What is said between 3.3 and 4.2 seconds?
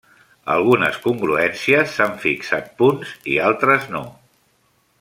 i altres no.